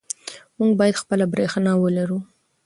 [0.59, 2.19] موږ باید خپله برښنا ولرو.